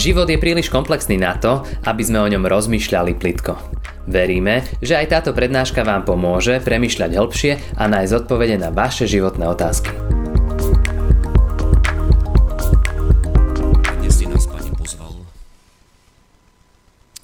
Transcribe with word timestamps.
Život 0.00 0.32
je 0.32 0.40
príliš 0.40 0.72
komplexný 0.72 1.20
na 1.20 1.36
to, 1.36 1.60
aby 1.84 2.00
sme 2.00 2.24
o 2.24 2.30
ňom 2.32 2.48
rozmýšľali 2.48 3.20
plitko. 3.20 3.52
Veríme, 4.08 4.64
že 4.80 4.96
aj 4.96 5.12
táto 5.12 5.36
prednáška 5.36 5.84
vám 5.84 6.08
pomôže 6.08 6.56
premyšľať 6.64 7.20
hĺbšie 7.20 7.52
a 7.76 7.84
nájsť 7.84 8.24
odpovede 8.24 8.56
na 8.56 8.72
vaše 8.72 9.04
životné 9.04 9.44
otázky. 9.44 9.92
Dnes 14.00 14.14
si 14.16 14.24
nás, 14.24 14.48
Pane, 14.48 14.72
pozval, 14.72 15.20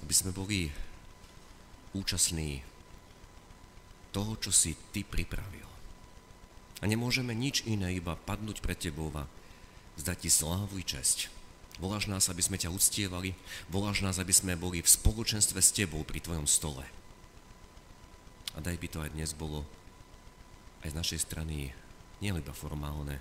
aby 0.04 0.12
sme 0.12 0.36
boli 0.36 0.68
účastní 1.96 2.61
toho, 4.12 4.36
čo 4.36 4.52
si 4.52 4.77
Ty 4.93 5.00
pripravil. 5.00 5.64
A 6.80 6.84
nemôžeme 6.84 7.32
nič 7.32 7.64
iné, 7.64 7.96
iba 7.96 8.20
padnúť 8.20 8.61
pred 8.61 8.77
Tebou 8.77 9.08
a 9.16 9.24
zdať 9.96 10.29
Ti 10.29 10.30
slávu 10.45 10.77
i 10.77 10.84
česť. 10.84 11.35
Voláš 11.77 12.09
nás, 12.09 12.32
aby 12.32 12.41
sme 12.41 12.56
ťa 12.56 12.73
uctievali, 12.73 13.37
voláš 13.69 14.00
nás, 14.00 14.16
aby 14.16 14.32
sme 14.32 14.56
boli 14.56 14.80
v 14.80 14.88
spoločenstve 14.88 15.60
s 15.60 15.74
Tebou 15.77 16.00
pri 16.09 16.24
Tvojom 16.24 16.48
stole. 16.48 16.88
A 18.56 18.64
daj 18.64 18.80
by 18.80 18.88
to 18.88 18.98
aj 19.05 19.12
dnes 19.12 19.37
bolo 19.37 19.69
aj 20.80 20.97
z 20.97 20.98
našej 20.98 21.20
strany 21.28 21.77
nie 22.24 22.30
iba 22.33 22.55
formálne, 22.56 23.20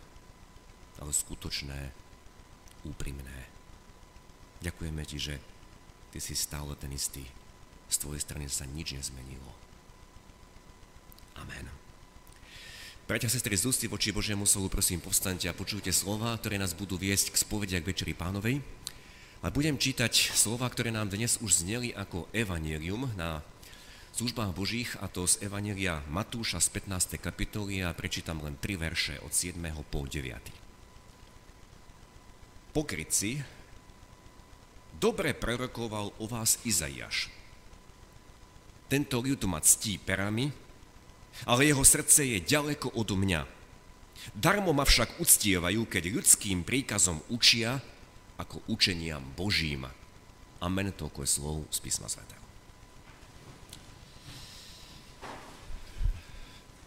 ale 1.02 1.12
skutočné, 1.12 1.92
úprimné. 2.88 3.52
Ďakujeme 4.64 5.04
Ti, 5.04 5.18
že 5.20 5.36
Ty 6.16 6.20
si 6.24 6.36
stále 6.38 6.80
ten 6.80 6.96
istý. 6.96 7.28
Z 7.92 8.08
Tvojej 8.08 8.24
strany 8.24 8.48
sa 8.48 8.64
nič 8.64 8.96
nezmenilo. 8.96 9.52
Amen. 11.36 11.85
Bratia 13.06 13.30
sestry, 13.30 13.54
z 13.54 13.70
ústy 13.70 13.86
voči 13.86 14.10
Božiemu 14.10 14.50
slovu, 14.50 14.66
prosím, 14.66 14.98
povstaňte 14.98 15.46
a 15.46 15.54
počujte 15.54 15.94
slova, 15.94 16.34
ktoré 16.42 16.58
nás 16.58 16.74
budú 16.74 16.98
viesť 16.98 17.30
k 17.30 17.38
spovedi 17.38 17.78
k 17.78 17.86
Večeri 17.86 18.18
pánovej. 18.18 18.66
A 19.46 19.54
budem 19.54 19.78
čítať 19.78 20.34
slova, 20.34 20.66
ktoré 20.66 20.90
nám 20.90 21.14
dnes 21.14 21.38
už 21.38 21.62
zneli 21.62 21.94
ako 21.94 22.26
evanelium 22.34 23.06
na 23.14 23.46
službách 24.18 24.58
Božích, 24.58 24.98
a 24.98 25.06
to 25.06 25.30
z 25.30 25.38
evanelia 25.46 26.02
Matúša 26.10 26.58
z 26.58 26.82
15. 26.82 27.22
kapitoly 27.22 27.86
a 27.86 27.94
prečítam 27.94 28.42
len 28.42 28.58
tri 28.58 28.74
verše 28.74 29.22
od 29.22 29.30
7. 29.30 29.54
po 29.86 30.10
9. 30.10 32.74
Pokrytci, 32.74 33.38
dobre 34.98 35.38
prorokoval 35.38 36.10
o 36.18 36.26
vás 36.26 36.58
Izaiáš. 36.66 37.30
Tento 38.90 39.22
ľud 39.22 39.46
ma 39.46 39.62
ctí 39.62 40.02
perami, 40.02 40.65
ale 41.44 41.68
jeho 41.68 41.84
srdce 41.84 42.24
je 42.24 42.40
ďaleko 42.40 42.96
od 42.96 43.12
mňa. 43.12 43.44
Darmo 44.32 44.72
ma 44.72 44.88
však 44.88 45.20
uctievajú, 45.20 45.84
keď 45.86 46.16
ľudským 46.16 46.64
príkazom 46.64 47.20
učia, 47.28 47.84
ako 48.40 48.64
učeniam 48.72 49.22
Božím. 49.36 49.84
Amen, 50.64 50.96
toľko 50.96 51.28
je 51.28 51.30
slov 51.30 51.58
z 51.68 51.78
písma 51.84 52.08
svätého. 52.08 52.40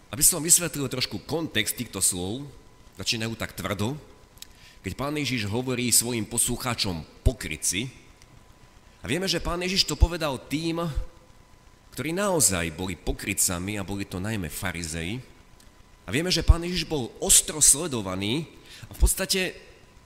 Aby 0.09 0.25
som 0.25 0.41
vysvetlil 0.41 0.89
trošku 0.89 1.21
kontext 1.29 1.77
týchto 1.77 2.01
slov, 2.01 2.49
začínajú 2.97 3.37
tak 3.37 3.53
tvrdo, 3.53 3.93
keď 4.81 4.97
pán 4.97 5.13
Ježiš 5.13 5.45
hovorí 5.45 5.93
svojim 5.93 6.25
poslucháčom 6.25 7.05
pokryci, 7.21 7.93
a 8.99 9.07
vieme, 9.07 9.31
že 9.31 9.39
pán 9.39 9.63
Ježiš 9.63 9.87
to 9.87 9.95
povedal 9.95 10.35
tým, 10.35 10.83
ktorí 11.99 12.15
naozaj 12.15 12.79
boli 12.79 12.95
pokrycami 12.95 13.75
a 13.75 13.83
boli 13.83 14.07
to 14.07 14.23
najmä 14.23 14.47
farizei. 14.47 15.19
A 16.07 16.15
vieme, 16.15 16.31
že 16.31 16.47
pán 16.47 16.63
Ježiš 16.63 16.87
bol 16.87 17.11
ostro 17.19 17.59
sledovaný 17.59 18.47
a 18.87 18.95
v 18.95 19.03
podstate 19.03 19.51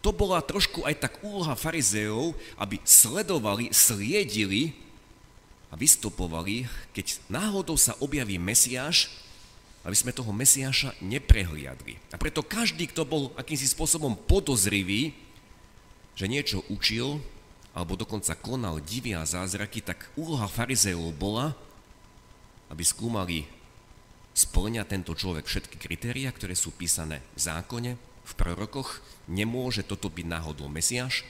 to 0.02 0.10
bola 0.10 0.42
trošku 0.42 0.90
aj 0.90 0.98
tak 0.98 1.22
úloha 1.22 1.54
farizeov, 1.54 2.34
aby 2.58 2.82
sledovali, 2.82 3.70
sliedili 3.70 4.74
a 5.70 5.78
vystupovali, 5.78 6.66
keď 6.98 7.30
náhodou 7.30 7.78
sa 7.78 7.94
objaví 8.02 8.42
Mesiáš, 8.42 9.14
aby 9.86 9.94
sme 9.94 10.18
toho 10.18 10.34
Mesiáša 10.34 10.98
neprehliadli. 10.98 12.02
A 12.10 12.18
preto 12.18 12.42
každý, 12.42 12.90
kto 12.90 13.06
bol 13.06 13.30
akýmsi 13.38 13.70
spôsobom 13.70 14.18
podozrivý, 14.18 15.14
že 16.18 16.26
niečo 16.26 16.66
učil, 16.74 17.22
alebo 17.78 17.94
dokonca 17.94 18.34
konal 18.34 18.82
divia 18.82 19.22
zázraky, 19.22 19.86
tak 19.86 20.10
úloha 20.18 20.50
farizeov 20.50 21.14
bola, 21.14 21.54
aby 22.70 22.84
skúmali, 22.86 23.48
splňa 24.34 24.84
tento 24.88 25.14
človek 25.14 25.46
všetky 25.46 25.78
kritéria, 25.78 26.32
ktoré 26.34 26.58
sú 26.58 26.74
písané 26.74 27.22
v 27.38 27.40
zákone, 27.44 27.92
v 28.24 28.34
prorokoch, 28.40 29.04
nemôže 29.28 29.84
toto 29.84 30.08
byť 30.08 30.26
náhodou 30.26 30.72
Mesiáš, 30.72 31.28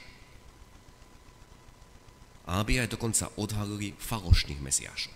a 2.44 2.60
aby 2.60 2.84
aj 2.84 2.92
dokonca 2.92 3.32
odhalili 3.40 3.96
falošných 3.96 4.60
Mesiášov. 4.60 5.12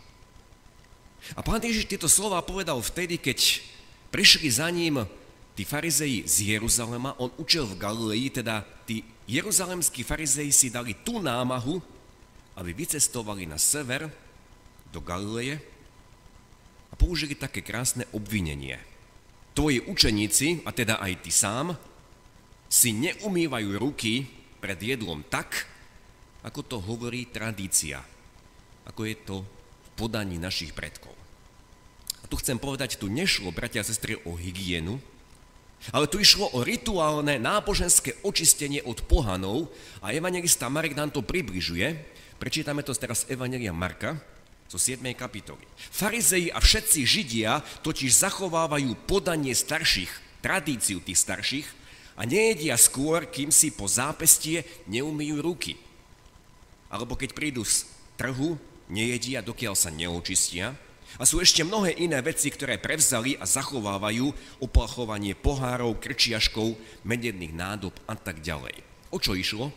A 1.36 1.44
pán 1.44 1.60
Ježiš 1.60 1.90
tieto 1.90 2.08
slova 2.08 2.40
povedal 2.40 2.80
vtedy, 2.80 3.20
keď 3.20 3.60
prišli 4.08 4.48
za 4.48 4.72
ním 4.72 5.04
tí 5.52 5.66
farizeji 5.66 6.24
z 6.24 6.56
Jeruzalema, 6.56 7.18
on 7.20 7.28
učil 7.36 7.68
v 7.68 7.76
Galilei, 7.76 8.32
teda 8.32 8.64
tí 8.88 9.04
jeruzalemskí 9.28 10.06
farizeji 10.06 10.52
si 10.54 10.68
dali 10.72 10.96
tú 11.04 11.20
námahu, 11.20 11.82
aby 12.56 12.70
vycestovali 12.72 13.44
na 13.44 13.60
sever 13.60 14.08
do 14.88 15.04
Galileje, 15.04 15.60
použili 17.08 17.32
také 17.32 17.64
krásne 17.64 18.04
obvinenie. 18.12 18.76
Tvoji 19.56 19.80
učeníci, 19.80 20.68
a 20.68 20.76
teda 20.76 21.00
aj 21.00 21.24
ty 21.24 21.32
sám, 21.32 21.72
si 22.68 22.92
neumývajú 22.92 23.80
ruky 23.80 24.28
pred 24.60 24.76
jedlom 24.76 25.24
tak, 25.24 25.64
ako 26.44 26.60
to 26.60 26.76
hovorí 26.84 27.24
tradícia, 27.24 28.04
ako 28.84 29.08
je 29.08 29.16
to 29.24 29.36
v 29.40 29.88
podaní 29.96 30.36
našich 30.36 30.76
predkov. 30.76 31.16
A 32.20 32.28
tu 32.28 32.36
chcem 32.44 32.60
povedať, 32.60 33.00
tu 33.00 33.08
nešlo, 33.08 33.56
bratia 33.56 33.80
a 33.80 33.88
sestry, 33.88 34.20
o 34.28 34.36
hygienu, 34.36 35.00
ale 35.96 36.12
tu 36.12 36.20
išlo 36.20 36.52
o 36.52 36.60
rituálne 36.60 37.40
náboženské 37.40 38.20
očistenie 38.20 38.84
od 38.84 39.00
pohanov 39.08 39.72
a 40.04 40.12
evangelista 40.12 40.68
Marek 40.68 40.92
nám 40.92 41.08
to 41.08 41.24
približuje. 41.24 42.04
Prečítame 42.36 42.84
to 42.84 42.92
teraz 42.92 43.24
z 43.24 43.32
Evangelia 43.32 43.72
Marka, 43.72 44.20
zo 44.68 44.76
7. 44.76 45.00
kapitoly. 45.16 45.64
Farizei 45.76 46.52
a 46.52 46.60
všetci 46.60 47.00
Židia 47.08 47.64
totiž 47.80 48.12
zachovávajú 48.12 49.08
podanie 49.08 49.56
starších, 49.56 50.44
tradíciu 50.44 51.00
tých 51.00 51.16
starších 51.16 51.66
a 52.20 52.28
nejedia 52.28 52.76
skôr, 52.76 53.24
kým 53.24 53.48
si 53.48 53.72
po 53.72 53.88
zápestie 53.88 54.68
neumýjú 54.84 55.40
ruky. 55.40 55.80
Alebo 56.92 57.16
keď 57.16 57.32
prídu 57.32 57.64
z 57.64 57.88
trhu, 58.20 58.60
nejedia, 58.92 59.40
dokiaľ 59.40 59.72
sa 59.72 59.88
neočistia. 59.88 60.76
A 61.16 61.24
sú 61.24 61.40
ešte 61.40 61.64
mnohé 61.64 61.96
iné 61.96 62.20
veci, 62.20 62.52
ktoré 62.52 62.76
prevzali 62.76 63.40
a 63.40 63.48
zachovávajú 63.48 64.60
oplachovanie 64.60 65.32
pohárov, 65.32 65.96
krčiaškov, 65.96 66.76
mededných 67.08 67.56
nádob 67.56 67.96
a 68.04 68.12
tak 68.12 68.44
ďalej. 68.44 68.84
O 69.08 69.16
čo 69.16 69.32
išlo? 69.32 69.72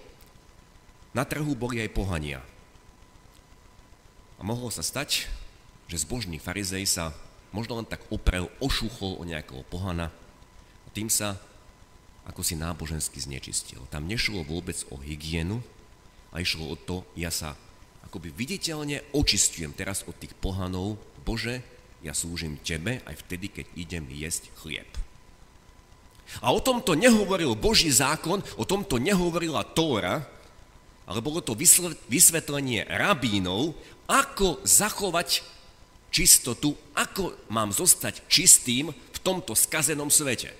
Na 1.15 1.23
trhu 1.23 1.55
boli 1.55 1.79
aj 1.79 1.95
pohania. 1.95 2.43
A 4.41 4.43
mohlo 4.43 4.73
sa 4.73 4.81
stať, 4.81 5.29
že 5.85 6.01
zbožný 6.01 6.41
farizej 6.41 6.89
sa 6.89 7.13
možno 7.53 7.77
len 7.77 7.85
tak 7.85 8.01
oprel, 8.09 8.49
ošuchol 8.57 9.21
o 9.21 9.27
nejakého 9.27 9.61
pohana 9.69 10.09
a 10.81 10.87
tým 10.89 11.13
sa 11.13 11.37
ako 12.25 12.41
si 12.41 12.57
nábožensky 12.57 13.21
znečistil. 13.21 13.85
Tam 13.93 14.09
nešlo 14.09 14.41
vôbec 14.41 14.81
o 14.89 14.97
hygienu 14.97 15.61
a 16.33 16.41
išlo 16.41 16.73
o 16.73 16.75
to, 16.77 17.05
ja 17.13 17.29
sa 17.29 17.53
akoby 18.01 18.33
viditeľne 18.33 19.05
očistujem 19.13 19.77
teraz 19.77 20.01
od 20.09 20.17
tých 20.17 20.33
pohanov, 20.41 20.97
Bože, 21.21 21.61
ja 22.01 22.17
slúžim 22.17 22.57
Tebe 22.65 23.05
aj 23.05 23.21
vtedy, 23.25 23.53
keď 23.53 23.65
idem 23.77 24.09
jesť 24.09 24.49
chlieb. 24.57 24.89
A 26.41 26.49
o 26.49 26.63
tomto 26.63 26.97
nehovoril 26.97 27.53
Boží 27.53 27.93
zákon, 27.93 28.41
o 28.57 28.65
tomto 28.65 28.97
nehovorila 28.97 29.61
Tóra, 29.61 30.25
ale 31.05 31.19
bolo 31.19 31.41
to 31.41 31.57
vysvetlenie 32.07 32.85
rabínov, 32.87 33.73
ako 34.05 34.61
zachovať 34.63 35.43
čistotu, 36.11 36.75
ako 36.93 37.47
mám 37.47 37.71
zostať 37.71 38.27
čistým 38.27 38.91
v 38.91 39.19
tomto 39.23 39.55
skazenom 39.55 40.11
svete. 40.11 40.51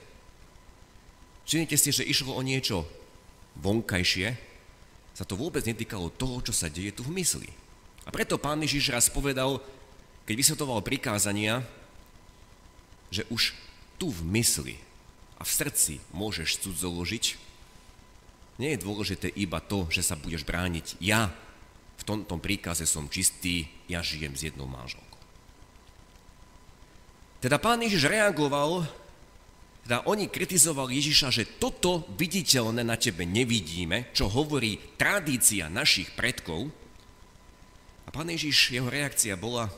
Všimnite 1.43 1.75
si, 1.75 1.91
že 1.91 2.07
išlo 2.07 2.31
o 2.31 2.41
niečo 2.41 2.87
vonkajšie, 3.59 4.39
sa 5.11 5.27
to 5.27 5.35
vôbec 5.35 5.67
netýkalo 5.67 6.07
toho, 6.15 6.39
čo 6.39 6.55
sa 6.55 6.71
deje 6.71 6.95
tu 6.95 7.03
v 7.03 7.19
mysli. 7.19 7.51
A 8.07 8.09
preto 8.09 8.39
pán 8.39 8.63
Ježiš 8.63 8.95
raz 8.95 9.05
povedal, 9.11 9.59
keď 10.23 10.35
vysvetoval 10.39 10.79
prikázania, 10.79 11.67
že 13.11 13.27
už 13.27 13.51
tu 13.99 14.07
v 14.07 14.23
mysli 14.39 14.79
a 15.35 15.43
v 15.43 15.51
srdci 15.51 15.93
môžeš 16.15 16.63
cudzoložiť, 16.63 17.50
nie 18.61 18.77
je 18.77 18.85
dôležité 18.85 19.33
iba 19.33 19.57
to, 19.57 19.89
že 19.89 20.05
sa 20.05 20.13
budeš 20.13 20.45
brániť. 20.45 21.01
Ja 21.01 21.33
v 21.97 22.03
tomto 22.05 22.37
príkaze 22.37 22.85
som 22.85 23.09
čistý, 23.09 23.65
ja 23.89 24.05
žijem 24.05 24.37
s 24.37 24.45
jednou 24.45 24.69
manželkou. 24.69 25.17
Teda 27.41 27.57
pán 27.57 27.81
Ježiš 27.81 28.05
reagoval 28.05 28.85
Teda 29.81 30.05
oni 30.05 30.29
kritizovali 30.29 31.01
Ježiša, 31.01 31.33
že 31.33 31.57
toto 31.57 32.05
viditeľné 32.13 32.85
na 32.85 33.01
tebe 33.01 33.25
nevidíme, 33.25 34.13
čo 34.13 34.29
hovorí 34.29 34.77
tradícia 34.93 35.73
našich 35.73 36.13
predkov. 36.13 36.69
A 38.05 38.13
pán 38.13 38.29
Ježiš, 38.29 38.77
jeho 38.77 38.85
reakcia 38.85 39.33
bola, 39.33 39.73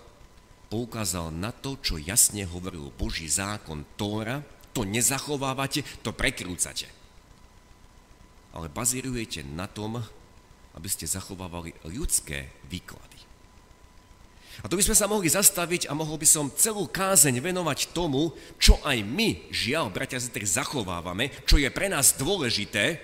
poukázal 0.67 1.31
na 1.31 1.55
to, 1.55 1.79
čo 1.79 1.95
jasne 1.95 2.43
hovoril 2.43 2.91
Boží 2.99 3.31
zákon 3.31 3.87
Tóra, 3.95 4.43
to 4.75 4.83
nezachovávate, 4.83 5.87
to 6.03 6.11
prekrúcate. 6.11 7.02
Ale 8.53 8.69
bazírujete 8.69 9.41
na 9.41 9.65
tom, 9.65 9.97
aby 10.73 10.89
ste 10.89 11.09
zachovávali 11.09 11.73
ľudské 11.85 12.49
výklady. 12.69 13.13
A 14.61 14.69
tu 14.69 14.77
by 14.77 14.85
sme 14.85 14.93
sa 14.93 15.09
mohli 15.09 15.25
zastaviť 15.25 15.89
a 15.89 15.97
mohol 15.97 16.21
by 16.21 16.29
som 16.29 16.53
celú 16.53 16.85
kázeň 16.85 17.41
venovať 17.41 17.89
tomu, 17.89 18.37
čo 18.61 18.77
aj 18.85 19.01
my, 19.01 19.49
žiaľ, 19.49 19.89
bratia 19.89 20.21
sestry, 20.21 20.45
zachovávame, 20.45 21.33
čo 21.49 21.57
je 21.57 21.65
pre 21.73 21.89
nás 21.89 22.13
dôležité, 22.13 23.01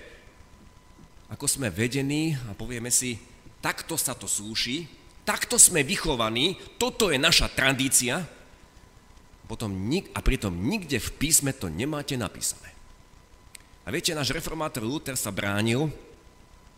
ako 1.33 1.49
sme 1.49 1.73
vedení 1.73 2.37
a 2.49 2.53
povieme 2.53 2.93
si, 2.93 3.17
takto 3.65 3.97
sa 3.97 4.13
to 4.13 4.29
slúši, 4.29 4.85
takto 5.25 5.57
sme 5.57 5.81
vychovaní, 5.81 6.57
toto 6.77 7.09
je 7.09 7.17
naša 7.17 7.49
tradícia, 7.49 8.21
potom 9.49 9.89
nik, 9.89 10.13
a 10.13 10.21
pritom 10.21 10.53
nikde 10.53 11.01
v 11.01 11.09
písme 11.17 11.49
to 11.57 11.65
nemáte 11.73 12.13
napísané. 12.13 12.69
A 13.83 13.91
viete, 13.91 14.15
náš 14.15 14.35
reformátor 14.35 14.83
Luther 14.83 15.15
sa 15.15 15.31
bránil, 15.31 15.91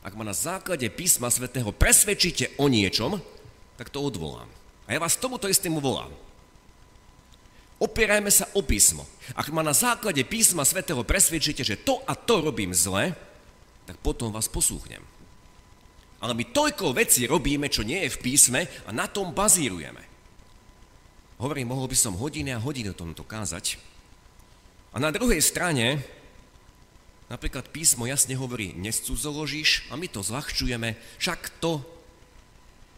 ak 0.02 0.18
ma 0.18 0.26
na 0.26 0.34
základe 0.34 0.90
písma 0.90 1.30
svätého 1.30 1.70
presvedčíte 1.70 2.58
o 2.58 2.66
niečom, 2.66 3.22
tak 3.78 3.94
to 3.94 4.02
odvolám. 4.02 4.50
A 4.90 4.98
ja 4.98 5.00
vás 5.02 5.18
tomuto 5.18 5.46
istému 5.46 5.78
volám. 5.78 6.10
Opierajme 7.82 8.30
sa 8.30 8.46
o 8.54 8.62
písmo. 8.62 9.10
Ak 9.34 9.50
ma 9.50 9.66
na 9.66 9.74
základe 9.74 10.22
písma 10.22 10.62
svätého 10.62 11.02
presvedčíte, 11.02 11.66
že 11.66 11.82
to 11.82 12.02
a 12.06 12.14
to 12.14 12.42
robím 12.46 12.74
zle, 12.78 13.14
tak 13.90 13.98
potom 14.06 14.30
vás 14.30 14.46
poslúchnem. 14.46 15.02
Ale 16.22 16.38
my 16.38 16.46
toľko 16.54 16.94
veci 16.94 17.26
robíme, 17.26 17.66
čo 17.74 17.82
nie 17.82 18.06
je 18.06 18.14
v 18.14 18.22
písme 18.22 18.70
a 18.86 18.90
na 18.94 19.10
tom 19.10 19.34
bazírujeme. 19.34 20.06
Hovorím, 21.42 21.74
mohol 21.74 21.90
by 21.90 21.98
som 21.98 22.14
hodiny 22.14 22.54
a 22.54 22.62
hodiny 22.62 22.94
o 22.94 23.00
tomto 23.02 23.26
kázať. 23.26 23.82
A 24.94 25.02
na 25.02 25.10
druhej 25.10 25.42
strane, 25.42 26.06
napríklad 27.32 27.72
písmo 27.72 28.04
jasne 28.04 28.36
hovorí, 28.36 28.76
nescudzoložíš 28.76 29.88
a 29.88 29.96
my 29.96 30.12
to 30.12 30.20
zľahčujeme, 30.20 31.00
však 31.16 31.64
to 31.64 31.80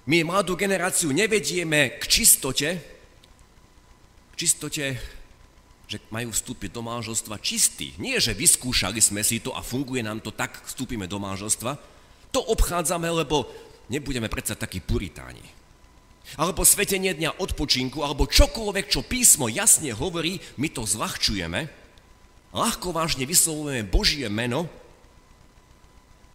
my 0.09 0.25
mladú 0.25 0.57
generáciu 0.57 1.13
nevedieme 1.13 2.01
k 2.01 2.03
čistote, 2.09 2.81
k 4.33 4.35
čistote, 4.35 4.97
že 5.85 6.01
majú 6.09 6.33
vstúpiť 6.33 6.73
do 6.73 6.81
manželstva 6.81 7.37
čistí. 7.37 7.93
Nie, 8.01 8.17
že 8.17 8.33
vyskúšali 8.33 8.97
sme 8.97 9.21
si 9.21 9.37
to 9.37 9.53
a 9.53 9.61
funguje 9.61 10.01
nám 10.01 10.25
to 10.25 10.33
tak, 10.33 10.65
vstúpime 10.65 11.05
do 11.05 11.21
manželstva. 11.21 11.77
To 12.33 12.41
obchádzame, 12.41 13.05
lebo 13.13 13.45
nebudeme 13.93 14.25
predsa 14.27 14.57
takí 14.57 14.81
puritáni. 14.81 15.45
Alebo 16.39 16.65
svetenie 16.65 17.13
dňa 17.13 17.37
odpočinku, 17.37 18.01
alebo 18.01 18.25
čokoľvek, 18.25 18.89
čo 18.89 19.05
písmo 19.05 19.45
jasne 19.51 19.93
hovorí, 19.93 20.41
my 20.57 20.71
to 20.71 20.81
zľahčujeme, 20.81 21.82
ľahko 22.53 22.93
vážne 22.93 23.25
vyslovujeme 23.25 23.83
Božie 23.83 24.29
meno 24.29 24.69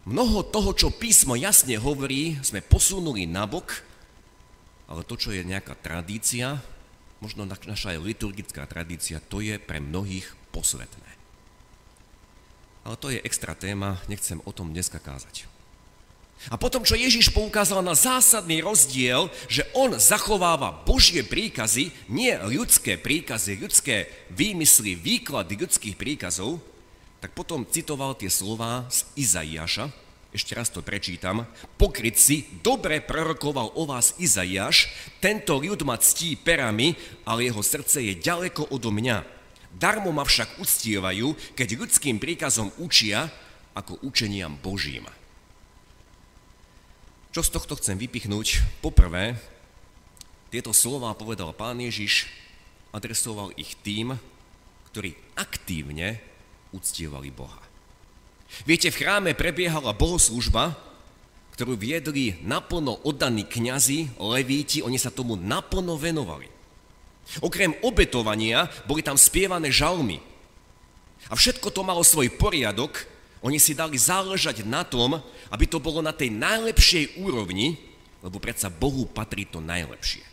Mnoho 0.09 0.41
toho, 0.41 0.73
čo 0.73 0.89
písmo 0.89 1.37
jasne 1.37 1.77
hovorí, 1.77 2.39
sme 2.41 2.65
posunuli 2.65 3.29
nabok, 3.29 3.85
ale 4.89 5.05
to, 5.05 5.13
čo 5.13 5.29
je 5.29 5.45
nejaká 5.45 5.77
tradícia, 5.77 6.57
možno 7.21 7.45
naša 7.45 7.93
aj 7.93 8.01
liturgická 8.01 8.65
tradícia, 8.65 9.21
to 9.21 9.43
je 9.43 9.61
pre 9.61 9.77
mnohých 9.77 10.25
posvetné. 10.49 11.09
Ale 12.89 12.95
to 12.97 13.13
je 13.13 13.21
extra 13.21 13.53
téma, 13.53 14.01
nechcem 14.09 14.41
o 14.47 14.51
tom 14.55 14.73
dneska 14.73 14.97
kázať. 14.97 15.45
A 16.47 16.55
potom, 16.55 16.87
čo 16.87 16.95
Ježiš 16.95 17.35
poukázal 17.35 17.83
na 17.83 17.91
zásadný 17.91 18.63
rozdiel, 18.63 19.27
že 19.51 19.67
on 19.75 19.99
zachováva 19.99 20.71
Božie 20.71 21.19
príkazy, 21.27 21.91
nie 22.07 22.31
ľudské 22.47 22.95
príkazy, 22.95 23.59
ľudské 23.59 24.07
výmysly, 24.31 24.95
výklady 24.95 25.59
ľudských 25.59 25.99
príkazov, 25.99 26.63
tak 27.19 27.35
potom 27.35 27.67
citoval 27.67 28.15
tie 28.15 28.31
slova 28.31 28.87
z 28.87 29.03
Izaiáša, 29.19 29.91
ešte 30.31 30.55
raz 30.55 30.71
to 30.71 30.79
prečítam, 30.79 31.43
pokryť 31.75 32.15
si, 32.15 32.47
dobre 32.63 33.03
prorokoval 33.03 33.75
o 33.75 33.83
vás 33.83 34.15
Izaiáš, 34.15 34.87
tento 35.19 35.59
ľud 35.59 35.83
ma 35.83 35.99
ctí 35.99 36.39
perami, 36.39 36.95
ale 37.27 37.51
jeho 37.51 37.59
srdce 37.59 37.99
je 37.99 38.13
ďaleko 38.15 38.71
odo 38.71 38.95
mňa. 38.95 39.27
Darmo 39.75 40.15
ma 40.15 40.23
však 40.23 40.61
uctievajú, 40.61 41.35
keď 41.57 41.67
ľudským 41.81 42.21
príkazom 42.21 42.71
učia, 42.79 43.27
ako 43.75 43.99
učeniam 44.05 44.55
Božím. 44.55 45.18
Čo 47.29 47.45
z 47.45 47.53
tohto 47.53 47.77
chcem 47.77 47.93
vypichnúť? 47.93 48.81
Poprvé, 48.81 49.37
tieto 50.49 50.73
slova 50.73 51.13
povedal 51.13 51.53
pán 51.53 51.77
Ježiš, 51.77 52.25
adresoval 52.89 53.53
ich 53.53 53.77
tým, 53.85 54.17
ktorí 54.89 55.13
aktívne 55.37 56.17
uctievali 56.73 57.29
Boha. 57.29 57.61
Viete, 58.65 58.89
v 58.89 59.05
chráme 59.05 59.37
prebiehala 59.37 59.93
bohoslužba, 59.93 60.73
ktorú 61.53 61.77
viedli 61.77 62.33
naplno 62.41 62.97
oddaní 63.05 63.45
kňazi, 63.45 64.17
levíti, 64.17 64.81
oni 64.81 64.97
sa 64.97 65.13
tomu 65.13 65.37
naplno 65.37 66.01
venovali. 66.01 66.49
Okrem 67.45 67.77
obetovania 67.85 68.65
boli 68.89 69.05
tam 69.05 69.21
spievané 69.21 69.69
žalmy. 69.69 70.17
A 71.29 71.37
všetko 71.37 71.69
to 71.69 71.85
malo 71.85 72.01
svoj 72.01 72.33
poriadok, 72.41 73.05
oni 73.39 73.55
si 73.55 73.71
dali 73.71 73.95
záležať 73.95 74.67
na 74.67 74.83
tom, 74.83 75.15
aby 75.47 75.63
to 75.63 75.79
bolo 75.79 76.03
na 76.03 76.11
tej 76.11 76.27
najlepšej 76.35 77.23
úrovni, 77.23 77.79
lebo 78.19 78.35
predsa 78.35 78.67
Bohu 78.67 79.07
patrí 79.07 79.47
to 79.47 79.63
najlepšie. 79.63 80.27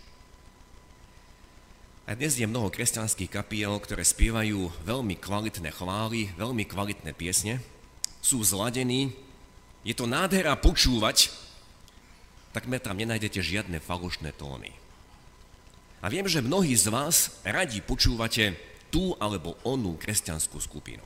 A 2.07 2.15
dnes 2.15 2.39
je 2.39 2.47
mnoho 2.47 2.71
kresťanských 2.71 3.31
kapiel, 3.31 3.79
ktoré 3.83 4.07
spievajú 4.07 4.71
veľmi 4.87 5.19
kvalitné 5.19 5.75
chvály, 5.75 6.31
veľmi 6.39 6.63
kvalitné 6.67 7.11
piesne, 7.15 7.59
sú 8.23 8.43
zladení, 8.43 9.11
je 9.87 9.95
to 9.95 10.07
nádhera 10.07 10.55
počúvať, 10.59 11.31
takmer 12.55 12.83
tam 12.83 12.99
nenájdete 12.99 13.39
žiadne 13.39 13.79
falošné 13.79 14.35
tóny. 14.35 14.75
A 16.03 16.11
viem, 16.11 16.27
že 16.27 16.43
mnohí 16.43 16.75
z 16.75 16.91
vás 16.91 17.43
radi 17.47 17.83
počúvate 17.83 18.55
tú 18.91 19.15
alebo 19.19 19.59
onú 19.67 19.99
kresťanskú 19.99 20.59
skupinu. 20.59 21.03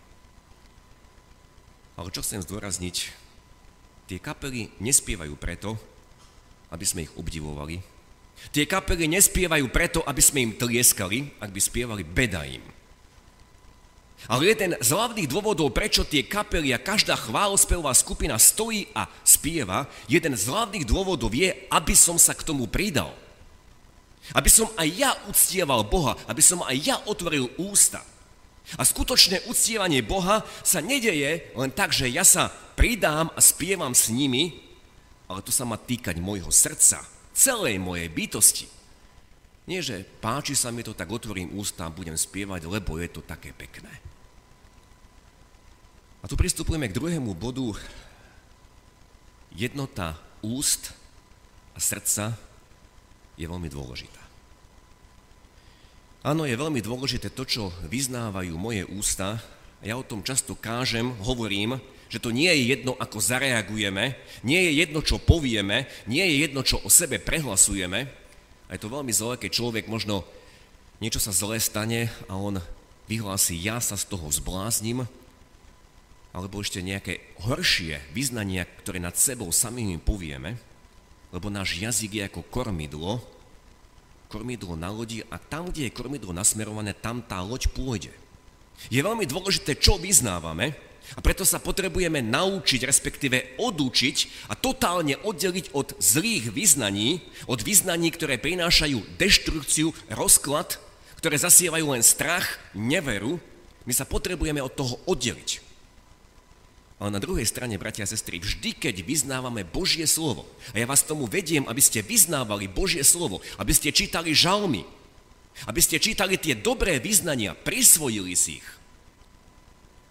Ale 1.94 2.12
čo 2.14 2.22
chcem 2.22 2.42
zdôrazniť, 2.42 2.96
tie 4.06 4.18
kapely 4.18 4.70
nespievajú 4.78 5.34
preto, 5.38 5.78
aby 6.70 6.84
sme 6.86 7.06
ich 7.06 7.12
obdivovali, 7.18 7.82
Tie 8.48 8.64
kapely 8.64 9.04
nespievajú 9.04 9.68
preto, 9.68 10.00
aby 10.08 10.24
sme 10.24 10.40
im 10.48 10.56
tlieskali, 10.56 11.36
ak 11.36 11.52
by 11.52 11.60
spievali 11.60 12.00
beda 12.00 12.48
im. 12.48 12.64
Ale 14.28 14.52
jeden 14.52 14.76
z 14.80 14.88
hlavných 14.92 15.28
dôvodov, 15.28 15.72
prečo 15.72 16.04
tie 16.04 16.24
kapely 16.24 16.72
a 16.72 16.80
každá 16.80 17.16
chválospevová 17.16 17.92
skupina 17.96 18.36
stojí 18.40 18.88
a 18.96 19.08
spieva, 19.24 19.88
jeden 20.08 20.36
z 20.36 20.44
hlavných 20.48 20.88
dôvodov 20.88 21.32
je, 21.32 21.52
aby 21.68 21.94
som 21.96 22.16
sa 22.16 22.32
k 22.36 22.44
tomu 22.44 22.68
pridal. 22.68 23.12
Aby 24.36 24.52
som 24.52 24.68
aj 24.76 24.88
ja 24.92 25.10
uctieval 25.28 25.84
Boha, 25.88 26.20
aby 26.28 26.44
som 26.44 26.60
aj 26.64 26.76
ja 26.76 26.96
otvoril 27.08 27.48
ústa. 27.56 28.04
A 28.78 28.86
skutočné 28.86 29.50
uctievanie 29.50 30.04
Boha 30.04 30.46
sa 30.62 30.78
nedeje 30.78 31.50
len 31.58 31.70
tak, 31.74 31.90
že 31.90 32.06
ja 32.06 32.22
sa 32.22 32.52
pridám 32.78 33.32
a 33.34 33.40
spievam 33.42 33.96
s 33.96 34.12
nimi, 34.12 34.62
ale 35.26 35.42
to 35.42 35.50
sa 35.50 35.66
má 35.66 35.74
týkať 35.74 36.22
môjho 36.22 36.50
srdca, 36.54 37.02
celej 37.34 37.82
mojej 37.82 38.06
bytosti. 38.06 38.66
Nie, 39.70 39.82
že 39.82 40.02
páči 40.18 40.58
sa 40.58 40.74
mi 40.74 40.82
to, 40.82 40.94
tak 40.94 41.10
otvorím 41.10 41.54
ústa 41.54 41.86
a 41.86 41.94
budem 41.94 42.18
spievať, 42.18 42.66
lebo 42.66 42.98
je 42.98 43.08
to 43.10 43.22
také 43.22 43.54
pekné. 43.54 43.90
A 46.20 46.28
tu 46.28 46.36
pristupujeme 46.36 46.90
k 46.90 46.96
druhému 46.96 47.32
bodu. 47.32 47.72
Jednota 49.56 50.18
úst 50.44 50.92
a 51.74 51.78
srdca 51.80 52.36
je 53.40 53.46
veľmi 53.48 53.66
dôležitá. 53.72 54.19
Áno, 56.20 56.44
je 56.44 56.52
veľmi 56.52 56.84
dôležité 56.84 57.32
to, 57.32 57.48
čo 57.48 57.72
vyznávajú 57.88 58.52
moje 58.60 58.84
ústa. 58.92 59.40
Ja 59.80 59.96
o 59.96 60.04
tom 60.04 60.20
často 60.20 60.52
kážem, 60.52 61.16
hovorím, 61.24 61.80
že 62.12 62.20
to 62.20 62.28
nie 62.28 62.52
je 62.52 62.76
jedno, 62.76 62.92
ako 62.92 63.24
zareagujeme, 63.24 64.20
nie 64.44 64.60
je 64.68 64.84
jedno, 64.84 65.00
čo 65.00 65.16
povieme, 65.16 65.88
nie 66.04 66.20
je 66.20 66.44
jedno, 66.44 66.60
čo 66.60 66.76
o 66.84 66.92
sebe 66.92 67.16
prehlasujeme. 67.16 68.04
A 68.68 68.70
je 68.76 68.82
to 68.84 68.92
veľmi 68.92 69.08
zlé, 69.16 69.40
keď 69.40 69.50
človek 69.64 69.88
možno 69.88 70.28
niečo 71.00 71.24
sa 71.24 71.32
zlé 71.32 71.56
stane 71.56 72.12
a 72.28 72.36
on 72.36 72.60
vyhlási, 73.08 73.56
ja 73.56 73.80
sa 73.80 73.96
z 73.96 74.12
toho 74.12 74.28
zbláznim, 74.28 75.08
alebo 76.36 76.60
ešte 76.60 76.84
nejaké 76.84 77.24
horšie 77.48 77.96
vyznania, 78.12 78.68
ktoré 78.84 79.00
nad 79.00 79.16
sebou 79.16 79.48
samými 79.48 79.96
povieme, 79.96 80.60
lebo 81.32 81.48
náš 81.48 81.80
jazyk 81.80 82.12
je 82.12 82.22
ako 82.28 82.44
kormidlo, 82.52 83.24
kormidlo 84.30 84.78
na 84.78 84.94
lodi 84.94 85.26
a 85.26 85.36
tam, 85.42 85.68
kde 85.68 85.90
je 85.90 85.96
kormidlo 85.96 86.30
nasmerované, 86.30 86.94
tam 86.94 87.18
tá 87.18 87.42
loď 87.42 87.66
pôjde. 87.74 88.14
Je 88.88 89.02
veľmi 89.02 89.26
dôležité, 89.26 89.74
čo 89.76 89.98
vyznávame, 89.98 90.72
a 91.18 91.20
preto 91.20 91.42
sa 91.42 91.58
potrebujeme 91.58 92.22
naučiť, 92.22 92.86
respektíve 92.86 93.58
odučiť 93.58 94.46
a 94.46 94.54
totálne 94.54 95.18
oddeliť 95.18 95.74
od 95.74 95.98
zlých 95.98 96.54
vyznaní, 96.54 97.18
od 97.50 97.58
vyznaní, 97.66 98.14
ktoré 98.14 98.38
prinášajú 98.38 99.18
deštrukciu, 99.18 99.90
rozklad, 100.14 100.78
ktoré 101.18 101.34
zasievajú 101.34 101.98
len 101.98 102.06
strach, 102.06 102.62
neveru. 102.78 103.42
My 103.88 103.92
sa 103.96 104.06
potrebujeme 104.06 104.62
od 104.62 104.70
toho 104.70 105.02
oddeliť. 105.10 105.69
Ale 107.00 107.16
na 107.16 107.20
druhej 107.24 107.48
strane, 107.48 107.80
bratia 107.80 108.04
a 108.04 108.12
sestry, 108.12 108.36
vždy, 108.36 108.76
keď 108.76 109.00
vyznávame 109.00 109.64
Božie 109.64 110.04
slovo, 110.04 110.44
a 110.70 110.76
ja 110.76 110.84
vás 110.84 111.00
tomu 111.00 111.24
vediem, 111.24 111.64
aby 111.64 111.80
ste 111.80 112.04
vyznávali 112.04 112.68
Božie 112.68 113.00
slovo, 113.00 113.40
aby 113.56 113.72
ste 113.72 113.88
čítali 113.88 114.36
žalmy, 114.36 114.84
aby 115.64 115.80
ste 115.80 115.96
čítali 115.96 116.36
tie 116.36 116.52
dobré 116.52 117.00
vyznania, 117.00 117.56
prisvojili 117.56 118.36
si 118.36 118.60
ich, 118.60 118.68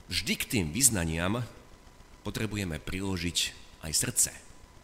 vždy 0.10 0.34
k 0.34 0.43
tým 0.50 0.65
vyznaniam 0.74 1.46
potrebujeme 2.25 2.81
priložiť 2.81 3.38
aj 3.86 3.91
srdce. 3.93 4.31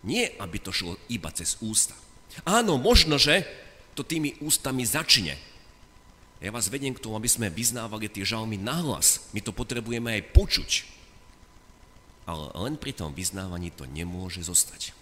Nie, 0.06 0.30
aby 0.38 0.62
to 0.62 0.70
šlo 0.70 1.02
iba 1.10 1.34
cez 1.34 1.58
ústa. 1.58 1.98
Áno, 2.46 2.78
možno, 2.78 3.18
že 3.18 3.42
to 3.98 4.06
tými 4.06 4.38
ústami 4.46 4.86
začne. 4.86 5.34
Ja 6.38 6.54
vás 6.54 6.70
vediem 6.70 6.94
k 6.94 7.02
tomu, 7.02 7.18
aby 7.18 7.26
sme 7.26 7.50
vyznávali 7.50 8.06
tie 8.06 8.22
žalmy 8.22 8.62
nahlas. 8.62 9.26
My 9.34 9.42
to 9.42 9.50
potrebujeme 9.50 10.14
aj 10.22 10.30
počuť. 10.30 10.72
Ale 12.26 12.50
len 12.58 12.76
pri 12.78 12.94
tom 12.94 13.14
vyznávaní 13.14 13.70
to 13.70 13.86
nemôže 13.86 14.42
zostať. 14.42 14.98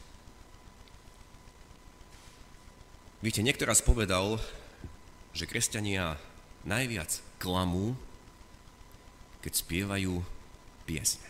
Víte, 3.24 3.40
niekto 3.40 3.64
raz 3.64 3.80
povedal, 3.80 4.40
že 5.32 5.48
kresťania 5.48 6.20
najviac 6.68 7.24
klamú 7.40 7.96
keď 9.44 9.54
spievajú 9.60 10.24
piesne. 10.88 11.28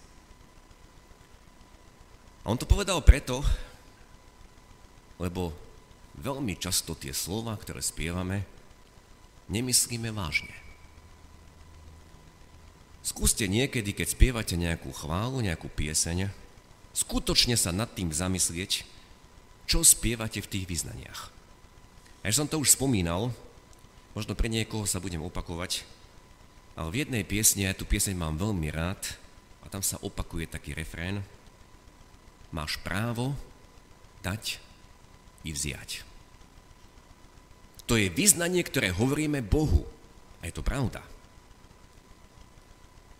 A 2.45 2.53
on 2.53 2.61
to 2.61 2.69
povedal 2.69 3.01
preto, 3.01 3.41
lebo 5.17 5.49
veľmi 6.21 6.53
často 6.61 6.93
tie 6.93 7.09
slova, 7.09 7.57
ktoré 7.57 7.81
spievame, 7.81 8.45
nemyslíme 9.49 10.13
vážne. 10.13 10.53
Skúste 13.03 13.51
niekedy, 13.51 13.91
keď 13.91 14.15
spievate 14.15 14.55
nejakú 14.55 14.87
chválu, 14.95 15.43
nejakú 15.43 15.67
pieseň, 15.67 16.31
skutočne 16.95 17.59
sa 17.59 17.75
nad 17.75 17.91
tým 17.91 18.15
zamyslieť, 18.15 18.87
čo 19.67 19.83
spievate 19.83 20.39
v 20.39 20.47
tých 20.47 20.65
vyznaniach. 20.71 21.27
A 22.23 22.31
ja 22.31 22.33
som 22.33 22.47
to 22.47 22.63
už 22.63 22.79
spomínal, 22.79 23.35
možno 24.15 24.39
pre 24.39 24.47
niekoho 24.47 24.87
sa 24.87 25.03
budem 25.03 25.19
opakovať, 25.19 25.83
ale 26.79 26.89
v 26.95 26.99
jednej 27.03 27.27
piesni, 27.27 27.67
ja 27.67 27.75
tú 27.75 27.83
pieseň 27.83 28.15
mám 28.15 28.39
veľmi 28.39 28.71
rád, 28.71 29.03
a 29.63 29.71
tam 29.71 29.83
sa 29.83 29.99
opakuje 29.99 30.47
taký 30.47 30.71
refrén, 30.71 31.23
máš 32.55 32.79
právo 32.79 33.35
dať 34.23 34.63
i 35.43 35.51
vziať. 35.51 36.07
To 37.87 37.99
je 37.99 38.07
vyznanie, 38.07 38.63
ktoré 38.63 38.95
hovoríme 38.95 39.43
Bohu. 39.43 39.83
A 40.39 40.47
je 40.47 40.55
to 40.55 40.63
pravda. 40.63 41.03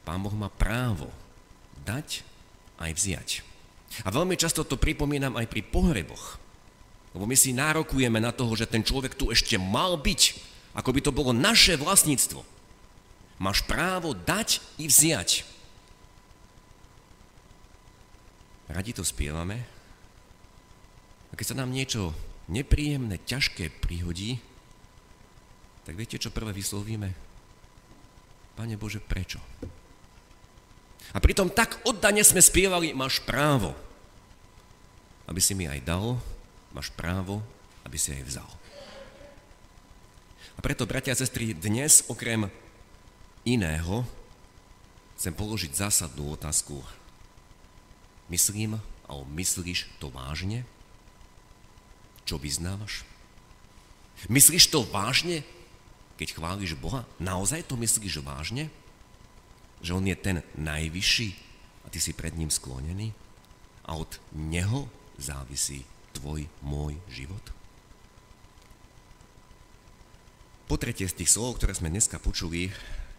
Pán 0.04 0.20
Boh 0.20 0.36
má 0.36 0.52
právo 0.52 1.08
dať 1.88 2.24
aj 2.80 2.92
vziať. 2.92 3.30
A 4.04 4.10
veľmi 4.10 4.36
často 4.36 4.68
to 4.68 4.80
pripomínam 4.80 5.38
aj 5.40 5.48
pri 5.48 5.62
pohreboch. 5.64 6.42
Lebo 7.14 7.30
my 7.30 7.38
si 7.38 7.54
nárokujeme 7.54 8.18
na 8.18 8.34
toho, 8.34 8.58
že 8.58 8.66
ten 8.66 8.82
človek 8.82 9.14
tu 9.14 9.30
ešte 9.30 9.56
mal 9.62 9.96
byť, 9.96 10.22
ako 10.74 10.90
by 10.90 11.00
to 11.06 11.12
bolo 11.14 11.30
naše 11.30 11.78
vlastníctvo. 11.78 12.42
Máš 13.38 13.62
právo 13.70 14.18
dať 14.18 14.60
i 14.82 14.90
vziať. 14.90 15.46
Radi 18.74 18.92
to 18.98 19.06
spievame. 19.06 19.62
A 21.30 21.34
keď 21.38 21.54
sa 21.54 21.60
nám 21.62 21.70
niečo 21.70 22.18
nepríjemné, 22.50 23.22
ťažké 23.22 23.70
prihodí, 23.78 24.42
tak 25.86 26.00
viete, 26.00 26.18
čo 26.18 26.34
prvé 26.34 26.56
vyslovíme? 26.56 27.14
Pane 28.58 28.76
Bože, 28.80 29.04
prečo? 29.04 29.38
A 31.12 31.20
pritom 31.20 31.52
tak 31.52 31.84
oddane 31.84 32.24
sme 32.24 32.40
spievali, 32.40 32.96
máš 32.96 33.20
právo, 33.20 33.76
aby 35.28 35.44
si 35.44 35.52
mi 35.52 35.68
aj 35.68 35.84
dal, 35.84 36.16
máš 36.72 36.88
právo, 36.96 37.44
aby 37.84 38.00
si 38.00 38.16
aj 38.16 38.24
vzal. 38.24 38.52
A 40.56 40.60
preto, 40.64 40.88
bratia 40.88 41.12
a 41.12 41.20
sestry, 41.20 41.52
dnes 41.52 42.08
okrem 42.08 42.48
iného, 43.44 44.08
chcem 45.20 45.34
položiť 45.36 45.72
zásadnú 45.76 46.34
otázku. 46.34 46.80
Myslím, 48.32 48.80
alebo 49.10 49.28
myslíš 49.36 50.00
to 50.00 50.08
vážne? 50.10 50.64
Čo 52.24 52.40
vyznávaš? 52.40 53.04
Myslíš 54.32 54.72
to 54.72 54.88
vážne, 54.88 55.44
keď 56.16 56.40
chváliš 56.40 56.80
Boha? 56.80 57.04
Naozaj 57.20 57.68
to 57.68 57.76
myslíš 57.76 58.24
vážne? 58.24 58.72
Že 59.84 60.00
On 60.00 60.06
je 60.08 60.16
ten 60.16 60.38
najvyšší 60.56 61.30
a 61.84 61.92
ty 61.92 62.00
si 62.00 62.16
pred 62.16 62.32
ním 62.34 62.48
sklonený? 62.48 63.12
A 63.84 64.00
od 64.00 64.16
Neho 64.32 64.88
závisí 65.20 65.84
tvoj, 66.16 66.48
môj 66.64 66.96
život? 67.12 67.44
Po 70.72 70.80
tretie 70.80 71.06
z 71.06 71.20
tých 71.20 71.30
slov, 71.36 71.60
ktoré 71.60 71.76
sme 71.76 71.92
dneska 71.92 72.18
počuli, 72.18 72.72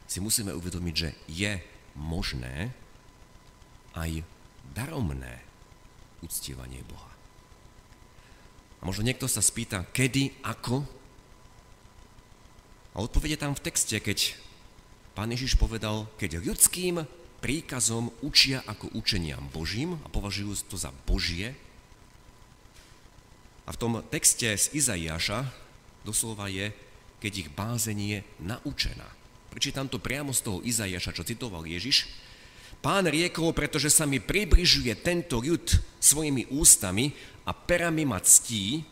si 0.09 0.19
musíme 0.19 0.57
uvedomiť, 0.57 0.95
že 0.97 1.11
je 1.29 1.53
možné 1.95 2.73
aj 3.95 4.25
daromné 4.73 5.45
uctievanie 6.25 6.81
Boha. 6.89 7.13
A 8.81 8.89
možno 8.89 9.05
niekto 9.05 9.29
sa 9.29 9.45
spýta, 9.45 9.85
kedy, 9.93 10.41
ako? 10.45 10.85
A 12.93 13.01
odpovede 13.01 13.37
tam 13.37 13.53
v 13.53 13.65
texte, 13.65 13.97
keď 14.01 14.37
pán 15.15 15.31
Ježiš 15.31 15.55
povedal, 15.55 16.11
keď 16.19 16.43
ľudským 16.43 17.07
príkazom 17.39 18.11
učia 18.25 18.65
ako 18.67 18.91
učeniam 18.99 19.47
Božím 19.55 19.97
a 20.03 20.09
považujú 20.11 20.69
to 20.69 20.77
za 20.81 20.91
Božie. 21.05 21.55
A 23.65 23.71
v 23.73 23.81
tom 23.81 23.93
texte 24.13 24.49
z 24.49 24.75
Izaiáša 24.75 25.49
doslova 26.05 26.53
je, 26.53 26.75
keď 27.23 27.33
ich 27.47 27.49
bázenie 27.53 28.21
je 28.21 28.21
naučená. 28.45 29.09
Prečítam 29.49 29.89
to 29.89 30.03
priamo 30.03 30.35
z 30.35 30.41
toho 30.45 30.59
Izajaša, 30.67 31.15
čo 31.15 31.25
citoval 31.25 31.65
Ježiš. 31.65 32.11
Pán 32.83 33.09
riekol, 33.09 33.57
pretože 33.57 33.89
sa 33.89 34.05
mi 34.05 34.21
približuje 34.21 34.93
tento 35.01 35.41
ľud 35.41 35.65
svojimi 36.03 36.53
ústami 36.53 37.15
a 37.49 37.57
perami 37.57 38.05
ma 38.05 38.21
ctí, 38.21 38.85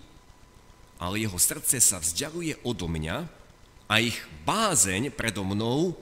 ale 1.02 1.25
jeho 1.25 1.37
srdce 1.37 1.83
sa 1.83 1.99
vzdialuje 1.99 2.62
odo 2.62 2.87
mňa 2.88 3.17
a 3.91 3.95
ich 4.00 4.17
bázeň 4.47 5.12
predo 5.12 5.43
mnou 5.43 5.93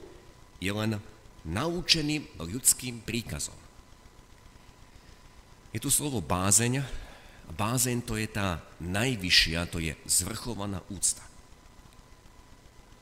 je 0.61 0.69
len 0.69 1.01
naučeným 1.41 2.23
ľudským 2.37 3.01
príkazom. 3.01 3.57
Je 5.73 5.81
tu 5.81 5.89
slovo 5.89 6.21
bázeň 6.21 6.85
a 7.49 7.51
bázeň 7.51 8.05
to 8.05 8.13
je 8.15 8.29
tá 8.29 8.61
najvyššia, 8.77 9.67
to 9.73 9.81
je 9.81 9.97
zvrchovaná 10.05 10.85
úcta. 10.93 11.25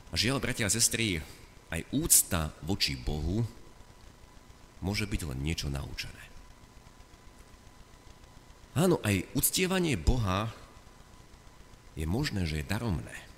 A 0.09 0.17
žiaľ, 0.17 0.41
bratia 0.41 0.65
a 0.65 0.73
sestry, 0.73 1.21
aj 1.69 1.85
úcta 1.93 2.49
voči 2.65 2.97
Bohu 2.97 3.45
môže 4.81 5.05
byť 5.05 5.21
len 5.29 5.39
niečo 5.43 5.69
naučené. 5.69 6.23
Áno, 8.73 8.97
aj 9.03 9.27
uctievanie 9.35 9.99
Boha 9.99 10.49
je 11.99 12.07
možné, 12.07 12.47
že 12.47 12.63
je 12.63 12.69
daromné. 12.69 13.28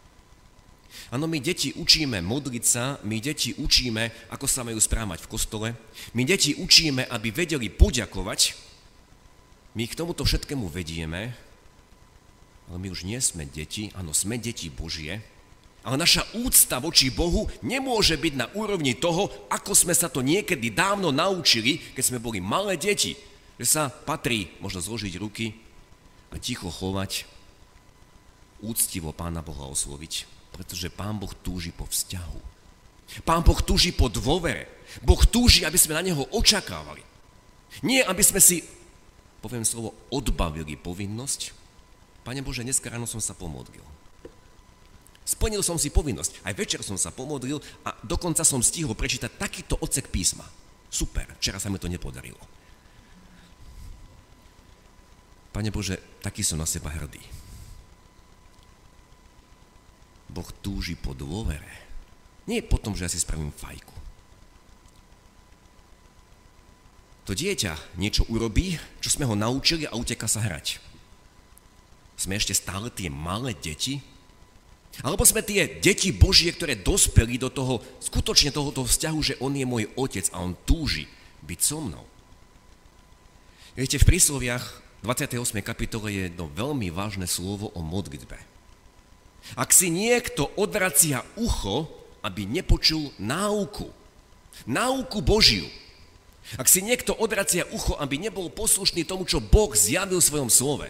Áno, 1.11 1.27
my 1.27 1.39
deti 1.43 1.75
učíme 1.75 2.23
modliť 2.23 2.63
sa, 2.63 2.97
my 3.03 3.17
deti 3.19 3.51
učíme, 3.55 4.31
ako 4.31 4.45
sa 4.47 4.63
majú 4.63 4.79
správať 4.79 5.23
v 5.23 5.31
kostole, 5.31 5.67
my 6.15 6.23
deti 6.23 6.55
učíme, 6.55 7.07
aby 7.07 7.31
vedeli 7.35 7.67
poďakovať, 7.67 8.55
my 9.75 9.83
k 9.87 9.97
tomuto 9.97 10.27
všetkému 10.27 10.67
vedieme, 10.67 11.31
ale 12.71 12.77
my 12.79 12.87
už 12.87 13.03
nie 13.03 13.19
sme 13.19 13.43
deti, 13.47 13.91
áno, 13.95 14.15
sme 14.15 14.39
deti 14.39 14.71
Božie, 14.71 15.19
ale 15.81 15.97
naša 15.97 16.21
úcta 16.37 16.77
voči 16.77 17.09
Bohu 17.09 17.49
nemôže 17.65 18.13
byť 18.13 18.33
na 18.37 18.47
úrovni 18.53 18.93
toho, 18.93 19.27
ako 19.49 19.73
sme 19.73 19.97
sa 19.97 20.07
to 20.07 20.21
niekedy 20.21 20.69
dávno 20.69 21.09
naučili, 21.09 21.81
keď 21.97 22.03
sme 22.05 22.21
boli 22.21 22.37
malé 22.37 22.77
deti. 22.77 23.17
Že 23.57 23.65
sa 23.65 23.83
patrí 23.89 24.53
možno 24.61 24.81
zložiť 24.81 25.13
ruky 25.17 25.57
a 26.29 26.37
ticho 26.37 26.69
chovať, 26.69 27.25
úctivo 28.61 29.09
Pána 29.09 29.41
Boha 29.41 29.65
osloviť, 29.67 30.40
pretože 30.51 30.91
Pán 30.91 31.17
Boh 31.17 31.31
túži 31.31 31.71
po 31.71 31.87
vzťahu. 31.87 32.39
Pán 33.27 33.43
Boh 33.43 33.59
túži 33.59 33.91
po 33.91 34.07
dôvere. 34.07 34.67
Boh 35.03 35.19
túži, 35.23 35.63
aby 35.63 35.75
sme 35.79 35.95
na 35.95 36.03
Neho 36.03 36.27
očakávali. 36.31 37.03
Nie, 37.83 38.03
aby 38.03 38.23
sme 38.23 38.43
si, 38.43 38.63
poviem 39.39 39.63
slovo, 39.63 39.95
odbavili 40.11 40.75
povinnosť. 40.75 41.55
Pane 42.27 42.43
Bože, 42.43 42.67
dneska 42.67 42.91
ráno 42.91 43.07
som 43.07 43.23
sa 43.23 43.33
pomodlil 43.33 43.83
Splnil 45.31 45.61
som 45.63 45.77
si 45.79 45.93
povinnosť. 45.93 46.43
Aj 46.43 46.51
večer 46.51 46.81
som 46.81 46.97
sa 46.99 47.13
pomodlil 47.13 47.61
a 47.85 47.95
dokonca 48.03 48.41
som 48.43 48.59
stihol 48.59 48.97
prečítať 48.97 49.39
takýto 49.39 49.77
odsek 49.79 50.09
písma. 50.09 50.43
Super, 50.91 51.39
včera 51.39 51.61
sa 51.61 51.71
mi 51.71 51.79
to 51.79 51.87
nepodarilo. 51.87 52.41
Pane 55.55 55.71
Bože, 55.71 55.99
taký 56.19 56.43
som 56.43 56.59
na 56.59 56.67
seba 56.67 56.91
hrdý. 56.91 57.21
Boh 60.31 60.47
túži 60.63 60.95
po 60.95 61.11
dôvere. 61.11 61.67
Nie 62.47 62.63
po 62.63 62.79
tom, 62.79 62.95
že 62.95 63.05
ja 63.05 63.11
si 63.11 63.19
spravím 63.19 63.51
fajku. 63.51 63.93
To 67.29 67.37
dieťa 67.37 68.01
niečo 68.01 68.25
urobí, 68.31 68.75
čo 68.99 69.13
sme 69.13 69.29
ho 69.29 69.37
naučili 69.37 69.85
a 69.85 69.93
uteka 69.93 70.25
sa 70.25 70.41
hrať. 70.41 70.81
Sme 72.17 72.35
ešte 72.37 72.57
stále 72.57 72.89
tie 72.89 73.07
malé 73.07 73.53
deti? 73.53 74.01
Alebo 75.05 75.23
sme 75.23 75.45
tie 75.45 75.79
deti 75.79 76.11
Božie, 76.11 76.51
ktoré 76.51 76.75
dospeli 76.75 77.39
do 77.39 77.47
toho, 77.47 77.79
skutočne 78.03 78.51
tohoto 78.51 78.83
vzťahu, 78.83 79.19
že 79.23 79.37
On 79.39 79.53
je 79.53 79.63
môj 79.63 79.87
otec 79.95 80.27
a 80.35 80.43
On 80.43 80.51
túži 80.67 81.07
byť 81.45 81.59
so 81.61 81.79
mnou. 81.79 82.03
Viete, 83.79 83.95
v 83.95 84.07
prísloviach 84.11 84.83
28. 85.07 85.63
kapitole 85.63 86.11
je 86.11 86.21
jedno 86.27 86.51
veľmi 86.51 86.91
vážne 86.91 87.25
slovo 87.25 87.71
o 87.71 87.79
modlitbe. 87.79 88.50
Ak 89.57 89.75
si 89.75 89.91
niekto 89.91 90.47
odvracia 90.55 91.25
ucho, 91.35 91.89
aby 92.21 92.45
nepočul 92.45 93.11
náuku, 93.17 93.89
náuku 94.69 95.19
Božiu, 95.25 95.65
ak 96.59 96.67
si 96.67 96.83
niekto 96.83 97.15
odracia 97.15 97.63
ucho, 97.71 97.95
aby 97.95 98.19
nebol 98.19 98.51
poslušný 98.51 99.07
tomu, 99.07 99.23
čo 99.23 99.39
Boh 99.39 99.71
zjavil 99.71 100.19
v 100.19 100.27
svojom 100.29 100.51
slove, 100.51 100.87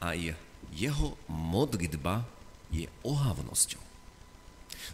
aj 0.00 0.32
jeho 0.72 1.18
modlitba 1.28 2.24
je 2.72 2.88
ohavnosťou. 3.04 3.82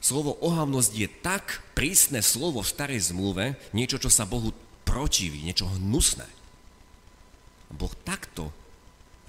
Slovo 0.03 0.35
ohavnosť 0.43 0.93
je 0.93 1.09
tak 1.23 1.63
prísne 1.79 2.21
slovo 2.21 2.61
v 2.65 2.73
starej 2.73 3.15
zmluve, 3.15 3.55
niečo, 3.71 4.03
čo 4.03 4.11
sa 4.11 4.27
Bohu 4.27 4.51
protiví, 4.83 5.47
niečo 5.47 5.71
hnusné. 5.79 6.27
Boh 7.71 7.93
takto 8.03 8.51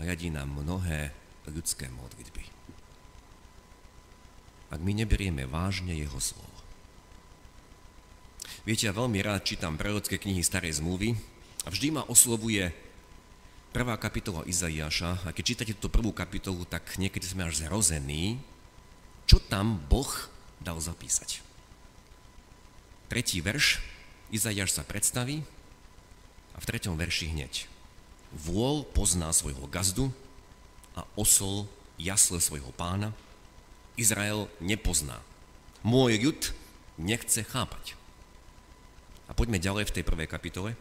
riadí 0.01 0.34
na 0.34 0.46
mnohé 0.46 1.13
ľudské 1.49 1.87
modlitby. 1.91 2.43
Ak 4.67 4.83
my 4.83 4.91
neberieme 4.91 5.47
vážne 5.47 5.95
jeho 5.95 6.19
slovo, 6.19 6.57
Viete, 8.67 8.83
ja 8.83 8.91
veľmi 8.91 9.23
rád 9.23 9.47
čítam 9.47 9.79
prorocké 9.79 10.19
knihy 10.19 10.43
Starej 10.43 10.83
zmluvy 10.83 11.15
a 11.63 11.71
vždy 11.71 11.87
ma 11.95 12.03
oslovuje 12.03 12.75
prvá 13.71 13.95
kapitola 13.95 14.43
Izaiáša 14.43 15.23
a 15.23 15.31
keď 15.31 15.43
čítate 15.47 15.71
túto 15.71 15.87
prvú 15.87 16.11
kapitolu, 16.11 16.67
tak 16.67 16.99
niekedy 16.99 17.23
sme 17.23 17.47
až 17.47 17.63
zrození, 17.63 18.43
čo 19.23 19.39
tam 19.39 19.79
Boh 19.87 20.11
dal 20.59 20.83
zapísať. 20.83 21.39
Tretí 23.07 23.39
verš, 23.39 23.79
Izaiáš 24.35 24.75
sa 24.75 24.83
predstaví 24.83 25.47
a 26.51 26.59
v 26.59 26.67
treťom 26.67 26.99
verši 26.99 27.31
hneď. 27.31 27.71
Vôľ 28.35 28.83
pozná 28.91 29.31
svojho 29.31 29.63
gazdu 29.71 30.11
a 30.97 31.05
osol 31.13 31.69
jasle 32.01 32.41
svojho 32.41 32.73
pána. 32.73 33.13
Izrael 33.93 34.49
nepozná. 34.57 35.21
Môj 35.85 36.17
ľud 36.17 36.41
nechce 36.97 37.45
chápať. 37.45 37.93
A 39.29 39.37
poďme 39.37 39.61
ďalej 39.61 39.93
v 39.93 39.95
tej 40.01 40.03
prvej 40.03 40.25
kapitole. 40.25 40.73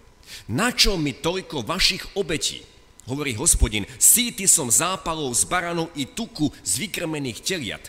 Na 0.48 0.72
čo 0.72 0.96
mi 0.96 1.12
toľko 1.12 1.62
vašich 1.62 2.16
obetí? 2.16 2.64
Hovorí 3.06 3.38
hospodin, 3.38 3.86
síty 4.02 4.50
som 4.50 4.66
zápalov 4.66 5.30
z 5.36 5.46
baranov 5.46 5.94
i 5.94 6.08
tuku 6.08 6.50
z 6.66 6.82
vykrmených 6.82 7.38
teliat. 7.38 7.84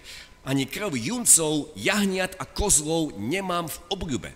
Ani 0.45 0.69
krv 0.69 0.93
juncov, 0.93 1.73
jahniat 1.73 2.37
a 2.37 2.45
kozlov 2.45 3.17
nemám 3.17 3.65
v 3.65 3.77
obľube. 3.89 4.31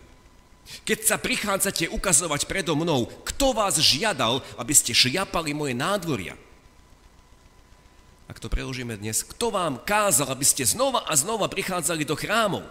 Keď 0.88 1.00
sa 1.06 1.22
prichádzate 1.22 1.92
ukazovať 1.92 2.50
predo 2.50 2.74
mnou, 2.74 3.06
kto 3.28 3.54
vás 3.54 3.78
žiadal, 3.78 4.42
aby 4.58 4.74
ste 4.74 4.96
šliapali 4.96 5.54
moje 5.54 5.78
nádvoria? 5.78 6.34
Ak 8.32 8.40
to 8.40 8.48
preložíme 8.48 8.96
dnes, 8.96 9.28
kto 9.28 9.52
vám 9.52 9.84
kázal, 9.84 10.32
aby 10.32 10.48
ste 10.48 10.64
znova 10.64 11.04
a 11.04 11.20
znova 11.20 11.52
prichádzali 11.52 12.08
do 12.08 12.16
chrámov? 12.16 12.64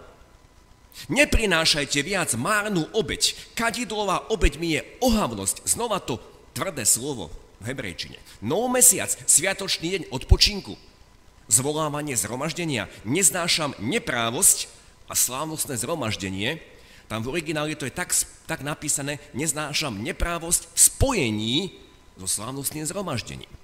Neprinášajte 1.12 2.00
viac 2.00 2.32
márnu 2.32 2.88
obeď. 2.96 3.36
Kadidlová 3.52 4.32
obeď 4.32 4.56
mi 4.56 4.80
je 4.80 4.88
ohavnosť. 5.04 5.68
Znova 5.68 6.00
to 6.00 6.16
tvrdé 6.56 6.88
slovo 6.88 7.28
v 7.60 7.76
hebrejčine. 7.76 8.16
No 8.40 8.72
mesiac, 8.72 9.12
sviatočný 9.12 10.00
deň 10.00 10.02
odpočinku. 10.08 10.80
Zvolávanie 11.52 12.16
zhromaždenia. 12.16 12.88
Neznášam 13.04 13.76
neprávosť 13.84 14.64
a 15.12 15.14
slávnostné 15.14 15.76
zhromaždenie. 15.76 16.56
Tam 17.04 17.20
v 17.20 17.36
origináli 17.36 17.76
to 17.76 17.84
je 17.84 17.92
tak, 17.92 18.16
tak 18.48 18.64
napísané, 18.64 19.20
neznášam 19.36 19.92
neprávosť 19.92 20.72
v 20.72 20.78
spojení 20.80 21.56
so 22.16 22.24
slávnostným 22.24 22.88
zhromaždením. 22.88 23.59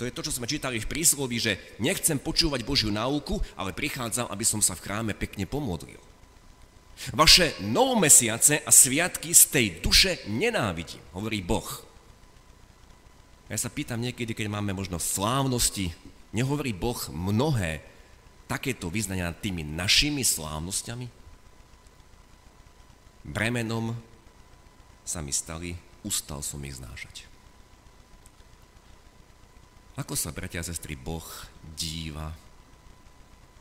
To 0.00 0.08
je 0.08 0.14
to, 0.14 0.24
čo 0.24 0.34
sme 0.34 0.50
čítali 0.50 0.80
v 0.80 0.90
prísloví, 0.90 1.38
že 1.38 1.60
nechcem 1.78 2.18
počúvať 2.18 2.66
Božiu 2.66 2.90
náuku, 2.90 3.38
ale 3.54 3.76
prichádzam, 3.76 4.26
aby 4.32 4.42
som 4.42 4.58
sa 4.58 4.74
v 4.74 4.82
chráme 4.82 5.12
pekne 5.14 5.46
pomodlil. 5.46 6.00
Vaše 7.16 7.58
novomesiace 7.64 8.62
a 8.62 8.70
sviatky 8.70 9.34
z 9.34 9.42
tej 9.48 9.66
duše 9.82 10.22
nenávidím, 10.28 11.02
hovorí 11.16 11.42
Boh. 11.42 11.66
Ja 13.50 13.58
sa 13.58 13.72
pýtam 13.72 14.00
niekedy, 14.00 14.32
keď 14.32 14.48
máme 14.48 14.72
možno 14.72 14.96
slávnosti, 14.96 15.92
nehovorí 16.32 16.72
Boh 16.72 16.96
mnohé 17.12 17.84
takéto 18.48 18.92
vyznania 18.92 19.32
nad 19.32 19.38
tými 19.40 19.64
našimi 19.64 20.24
slávnosťami? 20.24 21.08
Bremenom 23.22 23.94
sa 25.02 25.22
mi 25.22 25.34
stali, 25.34 25.74
ustal 26.06 26.42
som 26.42 26.62
ich 26.62 26.78
znášať. 26.78 27.31
Ako 29.92 30.16
sa, 30.16 30.32
bratia 30.32 30.64
a 30.64 30.66
sestry, 30.66 30.96
Boh 30.96 31.24
díva 31.76 32.32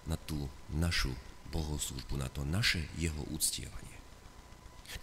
na 0.08 0.16
tú 0.16 0.48
našu 0.72 1.12
bohoslužbu, 1.52 2.16
na 2.16 2.32
to 2.32 2.48
naše 2.48 2.88
jeho 2.96 3.20
úctievanie. 3.30 3.98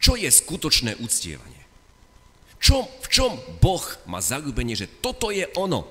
Čo 0.00 0.16
je 0.16 0.28
skutočné 0.28 0.96
úctievanie? 1.00 1.60
Čo, 2.58 2.88
v 3.04 3.06
čom 3.12 3.32
Boh 3.62 3.84
má 4.08 4.18
zalúbenie, 4.18 4.74
že 4.74 4.88
toto 4.88 5.28
je 5.30 5.46
ono? 5.54 5.86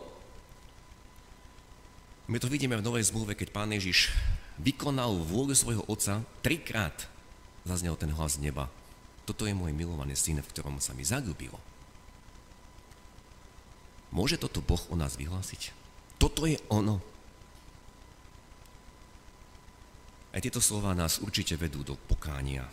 My 2.27 2.41
to 2.43 2.51
vidíme 2.51 2.75
v 2.75 2.83
Novej 2.83 3.07
zmluve, 3.07 3.39
keď 3.39 3.55
Pán 3.55 3.71
Ježiš 3.71 4.11
vykonal 4.59 5.15
vôľu 5.21 5.55
svojho 5.55 5.83
Otca, 5.87 6.25
trikrát 6.43 7.07
zaznel 7.63 7.95
ten 7.95 8.11
hlas 8.11 8.35
z 8.35 8.51
neba. 8.51 8.67
Toto 9.23 9.47
je 9.47 9.55
môj 9.55 9.71
milovaný 9.71 10.15
syn, 10.15 10.43
v 10.43 10.51
ktorom 10.51 10.79
sa 10.83 10.91
mi 10.91 11.07
zalúbilo. 11.07 11.59
Môže 14.11 14.39
toto 14.39 14.63
Boh 14.63 14.79
o 14.87 14.95
nás 14.95 15.19
vyhlásiť? 15.19 15.75
Toto 16.17 16.47
je 16.47 16.57
ono. 16.71 17.03
Aj 20.31 20.39
tieto 20.39 20.61
slova 20.61 20.93
nás 20.93 21.19
určite 21.19 21.57
vedú 21.57 21.81
do 21.83 21.97
pokánia. 21.97 22.65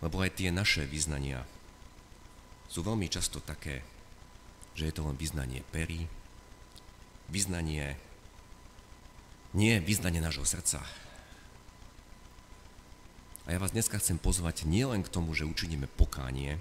Lebo 0.00 0.20
aj 0.20 0.36
tie 0.36 0.50
naše 0.52 0.84
vyznania 0.84 1.44
sú 2.68 2.82
veľmi 2.82 3.06
často 3.06 3.38
také, 3.38 3.86
že 4.74 4.90
je 4.90 4.94
to 4.94 5.06
len 5.06 5.14
vyznanie 5.14 5.62
perí, 5.70 6.10
vyznanie, 7.30 7.94
nie 9.54 9.78
vyznanie 9.78 10.18
nášho 10.18 10.42
srdca. 10.42 10.82
A 13.44 13.48
ja 13.52 13.60
vás 13.60 13.76
dneska 13.76 14.00
chcem 14.00 14.16
pozvať 14.16 14.64
nielen 14.64 15.04
k 15.04 15.12
tomu, 15.12 15.36
že 15.36 15.46
učiníme 15.46 15.86
pokánie, 15.94 16.58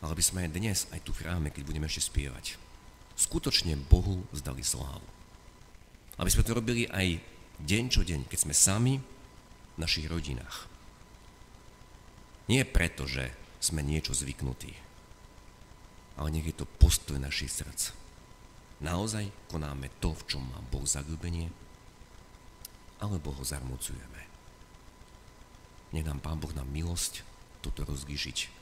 ale 0.00 0.16
by 0.16 0.22
sme 0.24 0.48
aj 0.48 0.50
dnes, 0.56 0.78
aj 0.96 1.00
tu 1.04 1.12
v 1.12 1.24
chráme, 1.24 1.52
keď 1.52 1.62
budeme 1.68 1.84
ešte 1.84 2.08
spievať, 2.08 2.56
skutočne 3.20 3.76
Bohu 3.76 4.24
zdali 4.32 4.64
slávu. 4.64 5.04
Aby 6.16 6.32
sme 6.32 6.44
to 6.44 6.56
robili 6.56 6.88
aj 6.88 7.20
deň 7.60 7.84
čo 7.92 8.00
deň, 8.00 8.28
keď 8.28 8.38
sme 8.48 8.54
sami 8.56 8.94
v 8.96 9.76
našich 9.76 10.08
rodinách. 10.08 10.68
Nie 12.48 12.64
preto, 12.64 13.04
že 13.04 13.28
sme 13.60 13.84
niečo 13.84 14.16
zvyknutí, 14.16 14.72
ale 16.16 16.28
nech 16.32 16.48
je 16.48 16.56
to 16.56 16.66
postoj 16.80 17.20
našich 17.20 17.52
srdc. 17.52 17.92
Naozaj 18.80 19.52
konáme 19.52 19.92
to, 20.00 20.16
v 20.16 20.24
čom 20.24 20.42
má 20.48 20.64
Boh 20.72 20.88
zalúbenie, 20.88 21.52
alebo 23.04 23.36
ho 23.36 23.44
zarmocujeme. 23.44 24.20
Nech 25.92 26.08
nám 26.08 26.24
Pán 26.24 26.40
Boh 26.40 26.52
na 26.56 26.64
milosť 26.64 27.20
toto 27.60 27.84
rozlížiť 27.84 28.59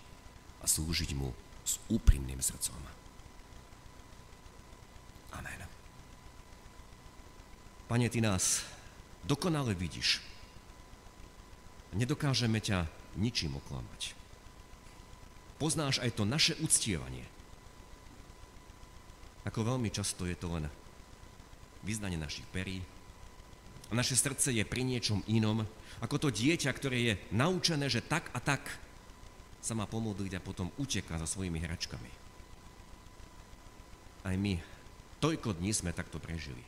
a 0.62 0.66
slúžiť 0.66 1.14
mu 1.14 1.31
s 1.62 1.79
úprimným 1.92 2.40
srdcom. 2.40 2.81
Amen. 5.37 5.61
Pane, 7.88 8.09
Ty 8.12 8.21
nás 8.21 8.68
dokonale 9.25 9.73
vidíš. 9.73 10.21
Nedokážeme 11.97 12.61
ťa 12.61 12.85
ničím 13.16 13.57
oklamať. 13.57 14.12
Poznáš 15.57 16.05
aj 16.05 16.12
to 16.12 16.29
naše 16.29 16.53
uctievanie. 16.61 17.25
Ako 19.49 19.64
veľmi 19.64 19.88
často 19.88 20.29
je 20.29 20.37
to 20.37 20.53
len 20.53 20.68
vyznanie 21.81 22.21
našich 22.21 22.44
perí. 22.53 22.85
A 23.88 23.97
naše 23.97 24.21
srdce 24.21 24.53
je 24.53 24.68
pri 24.68 24.85
niečom 24.85 25.25
inom, 25.25 25.64
ako 26.05 26.29
to 26.29 26.29
dieťa, 26.29 26.71
ktoré 26.77 26.99
je 27.01 27.14
naučené, 27.33 27.88
že 27.88 28.05
tak 28.05 28.29
a 28.37 28.38
tak 28.44 28.61
sa 29.59 29.75
má 29.75 29.85
pomodliť 29.85 30.38
a 30.38 30.44
potom 30.44 30.71
uteká 30.79 31.18
za 31.18 31.27
svojimi 31.27 31.59
hračkami. 31.59 32.11
Aj 34.27 34.35
my 34.35 34.59
toľko 35.18 35.59
dní 35.59 35.75
sme 35.75 35.97
takto 35.97 36.23
prežili. 36.23 36.62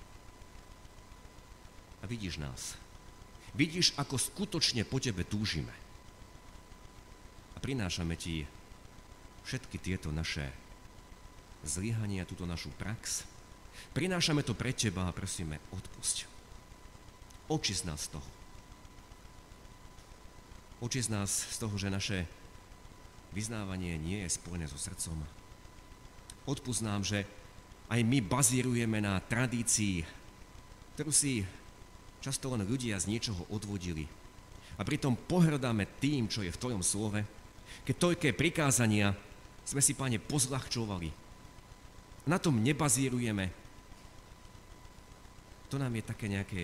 A 2.01 2.09
vidíš 2.09 2.41
nás. 2.41 2.75
Vidíš, 3.53 3.93
ako 3.99 4.17
skutočne 4.17 4.87
po 4.87 5.03
tebe 5.03 5.27
túžime. 5.27 5.75
A 7.55 7.59
prinášame 7.59 8.15
ti 8.15 8.47
všetky 9.45 9.77
tieto 9.77 10.15
naše 10.15 10.49
zlyhania, 11.67 12.25
túto 12.25 12.49
našu 12.49 12.73
prax. 12.79 13.27
Prinášame 13.93 14.41
to 14.47 14.55
pre 14.57 14.73
teba 14.73 15.11
a 15.11 15.15
prosíme, 15.15 15.61
odpusť. 15.75 16.25
Očist 17.51 17.83
nás 17.85 18.07
z 18.07 18.17
toho. 18.17 18.31
Očist 20.81 21.11
nás 21.13 21.29
z 21.29 21.57
toho, 21.61 21.75
že 21.77 21.93
naše 21.93 22.19
vyznávanie 23.31 23.99
nie 23.99 24.23
je 24.27 24.35
spojené 24.35 24.67
so 24.67 24.79
srdcom. 24.79 25.19
Odpust 26.49 26.83
že 27.07 27.27
aj 27.91 28.01
my 28.07 28.19
bazírujeme 28.23 29.03
na 29.03 29.19
tradícii, 29.19 30.07
ktorú 30.95 31.11
si 31.11 31.43
často 32.23 32.53
len 32.53 32.63
ľudia 32.63 33.01
z 33.01 33.11
niečoho 33.11 33.47
odvodili. 33.51 34.07
A 34.79 34.87
pritom 34.87 35.19
pohrdáme 35.19 35.85
tým, 35.99 36.31
čo 36.31 36.41
je 36.41 36.53
v 36.55 36.61
Tvojom 36.61 36.83
slove, 36.85 37.21
keď 37.85 37.95
toľké 37.97 38.29
prikázania 38.37 39.13
sme 39.67 39.83
si, 39.83 39.93
Pane, 39.95 40.19
pozľahčovali. 40.19 41.11
Na 42.29 42.37
tom 42.39 42.61
nebazírujeme. 42.61 43.53
To 45.71 45.79
nám 45.79 45.95
je 45.95 46.05
také 46.05 46.27
nejaké 46.27 46.63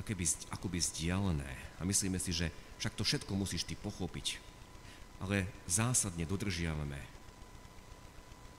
akoby, 0.00 0.24
akoby 0.48 0.78
vzdialené. 0.80 1.50
A 1.76 1.84
myslíme 1.84 2.16
si, 2.16 2.32
že 2.32 2.48
však 2.80 2.96
to 2.96 3.04
všetko 3.04 3.32
musíš 3.36 3.68
Ty 3.68 3.76
pochopiť. 3.76 4.40
Ale 5.20 5.44
zásadne 5.68 6.24
dodržiavame 6.24 7.00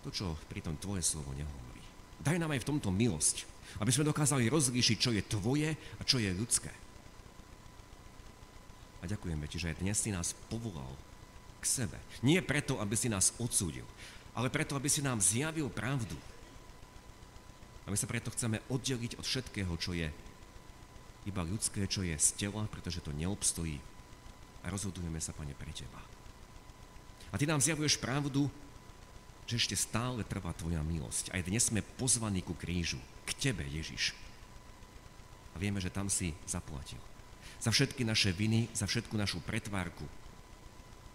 to, 0.01 0.09
čo 0.09 0.37
pritom 0.49 0.77
Tvoje 0.77 1.05
slovo 1.05 1.33
nehovorí. 1.33 1.81
Daj 2.21 2.37
nám 2.37 2.53
aj 2.53 2.61
v 2.61 2.69
tomto 2.73 2.89
milosť, 2.93 3.45
aby 3.81 3.89
sme 3.89 4.05
dokázali 4.05 4.49
rozlíšiť, 4.49 4.97
čo 4.97 5.11
je 5.13 5.21
Tvoje 5.25 5.73
a 5.73 6.01
čo 6.05 6.21
je 6.21 6.29
ľudské. 6.33 6.73
A 9.01 9.09
ďakujeme 9.09 9.45
Ti, 9.49 9.57
že 9.57 9.77
dnes 9.81 9.97
si 9.97 10.13
nás 10.13 10.37
povolal 10.49 10.89
k 11.61 11.65
sebe. 11.65 11.97
Nie 12.21 12.45
preto, 12.45 12.77
aby 12.77 12.93
si 12.93 13.09
nás 13.09 13.33
odsúdil, 13.41 13.85
ale 14.37 14.53
preto, 14.53 14.77
aby 14.77 14.89
si 14.89 15.01
nám 15.01 15.21
zjavil 15.21 15.69
pravdu. 15.69 16.17
A 17.85 17.89
my 17.89 17.97
sa 17.97 18.05
preto 18.05 18.29
chceme 18.29 18.61
oddeliť 18.69 19.17
od 19.17 19.25
všetkého, 19.25 19.73
čo 19.81 19.97
je 19.97 20.09
iba 21.25 21.41
ľudské, 21.45 21.85
čo 21.85 22.01
je 22.01 22.13
z 22.17 22.29
tela, 22.37 22.65
pretože 22.69 23.01
to 23.01 23.13
neobstojí. 23.13 23.77
A 24.61 24.69
rozhodujeme 24.69 25.17
sa, 25.17 25.33
Pane, 25.33 25.57
pre 25.57 25.73
Teba. 25.73 26.10
A 27.31 27.39
Ty 27.39 27.47
nám 27.47 27.63
zjavuješ 27.63 27.95
pravdu, 27.95 28.51
že 29.47 29.55
ešte 29.55 29.75
stále 29.79 30.23
trvá 30.27 30.51
Tvoja 30.51 30.83
milosť. 30.83 31.31
Aj 31.31 31.43
dnes 31.43 31.63
sme 31.63 31.83
pozvaní 31.95 32.43
ku 32.43 32.55
krížu, 32.55 32.99
k 33.23 33.31
Tebe, 33.39 33.63
Ježiš. 33.63 34.11
A 35.55 35.59
vieme, 35.59 35.79
že 35.79 35.91
tam 35.91 36.07
si 36.11 36.35
zaplatil. 36.47 36.99
Za 37.63 37.71
všetky 37.71 38.03
naše 38.03 38.31
viny, 38.35 38.67
za 38.75 38.87
všetku 38.87 39.15
našu 39.15 39.39
pretvárku, 39.43 40.03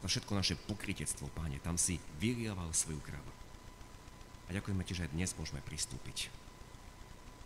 za 0.05 0.09
všetko 0.09 0.33
naše 0.37 0.55
pokritectvo, 0.69 1.33
Páne, 1.33 1.61
tam 1.61 1.81
si 1.81 2.01
vylieval 2.21 2.73
svoju 2.73 3.01
krv. 3.01 3.25
A 4.47 4.55
ďakujeme 4.55 4.85
Ti, 4.85 4.93
že 4.95 5.05
aj 5.09 5.15
dnes 5.17 5.31
môžeme 5.37 5.61
pristúpiť 5.65 6.29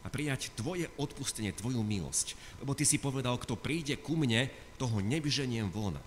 a 0.01 0.09
prijať 0.09 0.53
Tvoje 0.57 0.89
odpustenie, 0.97 1.53
Tvoju 1.53 1.85
milosť. 1.85 2.37
Lebo 2.65 2.73
Ty 2.73 2.85
si 2.89 2.97
povedal, 2.97 3.37
kto 3.37 3.57
príde 3.57 4.01
ku 4.01 4.17
mne, 4.17 4.49
toho 4.81 5.01
nevyženiem 5.05 5.69
von. 5.69 6.01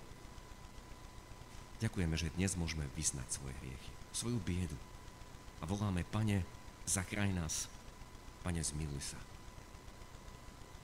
Ďakujeme, 1.81 2.15
že 2.17 2.33
dnes 2.36 2.53
môžeme 2.59 2.86
vyznať 2.93 3.27
svoje 3.29 3.55
hriechy, 3.63 3.91
svoju 4.13 4.38
biedu. 4.43 4.77
A 5.62 5.65
voláme, 5.65 6.03
Pane, 6.05 6.43
zachráň 6.86 7.33
nás. 7.33 7.71
Pane, 8.43 8.59
zmiluj 8.59 9.15
sa. 9.15 9.19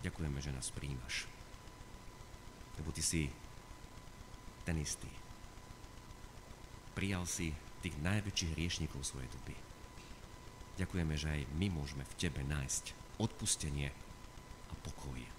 Ďakujeme, 0.02 0.39
že 0.39 0.56
nás 0.56 0.71
príjmaš. 0.71 1.28
Lebo 2.80 2.95
Ty 2.95 3.04
si 3.04 3.28
ten 4.63 4.80
istý. 4.80 5.12
Prijal 6.95 7.28
si 7.28 7.52
tých 7.84 7.95
najväčších 7.99 8.54
hriešnikov 8.56 9.04
svojej 9.04 9.28
doby. 9.32 9.56
Ďakujeme, 10.80 11.15
že 11.19 11.28
aj 11.28 11.41
my 11.60 11.67
môžeme 11.71 12.08
v 12.08 12.17
Tebe 12.19 12.39
nájsť 12.47 12.95
odpustenie 13.19 13.91
a 14.71 14.73
pokoj. 14.80 15.38